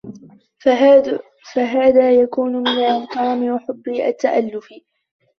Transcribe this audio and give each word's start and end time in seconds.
فَهَذَا 1.55 2.13
يَكُونُ 2.15 2.53
مِنْ 2.57 2.79
الْكَرَمِ 2.83 3.43
وَحُبِّ 3.53 3.87
التَّأَلُّفِ 3.87 4.69